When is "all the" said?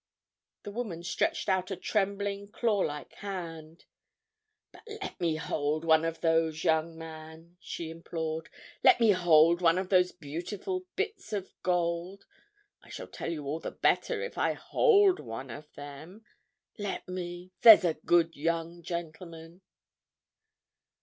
13.45-13.69